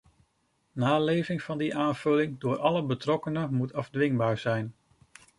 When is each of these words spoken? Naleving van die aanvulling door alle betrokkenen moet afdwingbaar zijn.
Naleving 0.75 1.41
van 1.41 1.57
die 1.57 1.75
aanvulling 1.77 2.39
door 2.39 2.57
alle 2.59 2.83
betrokkenen 2.83 3.53
moet 3.53 3.73
afdwingbaar 3.73 4.37
zijn. 4.37 4.75